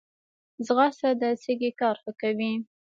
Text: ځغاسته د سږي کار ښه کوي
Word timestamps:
ځغاسته 0.65 1.09
د 1.21 1.23
سږي 1.43 1.71
کار 1.79 1.95
ښه 2.03 2.11
کوي 2.21 2.53